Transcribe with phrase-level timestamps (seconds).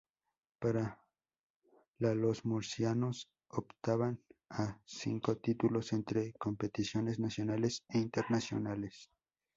[0.57, 0.99] Para
[1.99, 9.11] la los murcianos optaban a cinco títulos entre competiciones nacionales e internacionales.